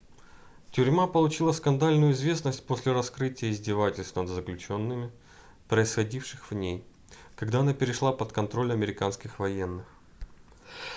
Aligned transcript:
тюрьма 0.71 1.05
получила 1.05 1.51
скандальную 1.51 2.13
известность 2.13 2.65
после 2.65 2.91
раскрытия 2.91 3.51
издевательств 3.51 4.15
над 4.15 4.29
заключенными 4.29 5.11
происходивших 5.67 6.49
в 6.49 6.55
ней 6.55 6.83
когда 7.35 7.59
она 7.59 7.75
перешла 7.75 8.11
под 8.11 8.31
контроль 8.33 8.73
американских 8.73 9.37
военных 9.37 9.85